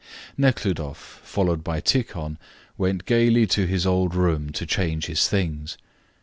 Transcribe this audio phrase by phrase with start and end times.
[0.35, 2.39] Nekhludoff, followed by Tikhon,
[2.75, 5.77] went gaily to his old room to change his things.